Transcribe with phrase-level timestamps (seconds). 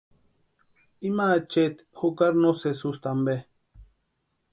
[1.09, 3.35] Ima acheeti jukari no sési ústi ampe.